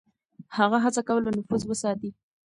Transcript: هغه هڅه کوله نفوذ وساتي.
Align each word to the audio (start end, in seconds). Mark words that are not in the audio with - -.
هغه 0.57 0.77
هڅه 0.85 1.01
کوله 1.07 1.29
نفوذ 1.37 1.61
وساتي. 1.67 2.09